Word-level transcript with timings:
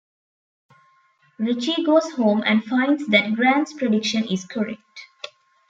Ritchie 1.37 1.83
goes 1.85 2.13
home 2.13 2.41
and 2.43 2.63
finds 2.65 3.05
that 3.09 3.35
Grant's 3.35 3.71
prediction 3.73 4.27
is 4.27 4.45
correct. 4.45 4.99